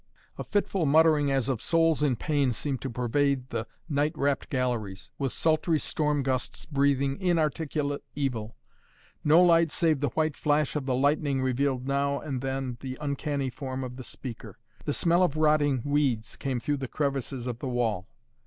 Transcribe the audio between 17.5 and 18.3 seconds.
the wall.